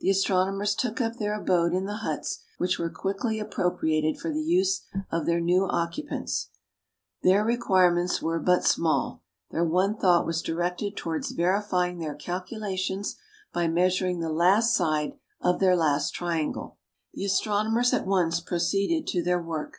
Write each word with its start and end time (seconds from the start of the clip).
The 0.00 0.10
astronomers 0.10 0.74
took 0.74 1.00
up 1.00 1.18
their 1.18 1.40
abode 1.40 1.72
in 1.72 1.84
the 1.84 1.98
huts, 1.98 2.42
which 2.58 2.80
were 2.80 2.90
quickly 2.90 3.38
appropriated 3.38 4.18
for 4.18 4.28
the 4.28 4.42
use 4.42 4.82
of 5.08 5.24
their 5.24 5.38
new 5.40 5.68
occupants. 5.68 6.48
Their 7.22 7.44
requirements 7.44 8.20
were 8.20 8.40
but 8.40 8.64
small; 8.64 9.22
their 9.52 9.64
one 9.64 9.96
thought 9.96 10.26
was 10.26 10.42
directed 10.42 10.96
towards 10.96 11.30
verifying 11.30 12.00
their 12.00 12.16
calculations 12.16 13.14
by 13.52 13.68
measuring 13.68 14.18
the 14.18 14.32
last 14.32 14.74
side 14.74 15.12
of 15.40 15.60
their 15.60 15.76
last 15.76 16.10
triangle. 16.12 16.78
The 17.14 17.26
astronomers 17.26 17.92
at 17.94 18.04
once 18.04 18.40
proceeded 18.40 19.06
to 19.12 19.22
their 19.22 19.40
work. 19.40 19.76